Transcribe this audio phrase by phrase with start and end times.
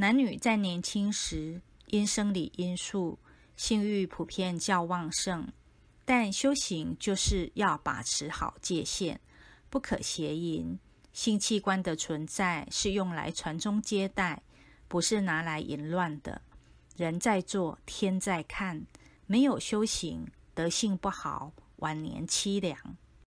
[0.00, 3.18] 男女在年轻时因生理因素
[3.56, 5.52] 性欲普遍较旺盛
[6.04, 9.18] 但修行就是要把持好界限
[9.68, 10.78] 不可邪淫
[11.12, 14.40] 性器官的存在是用来传宗接代
[14.86, 16.40] 不是拿来淫乱的
[16.96, 18.86] 人在做天在看
[19.26, 22.78] 没有修行德性不好晚年凄凉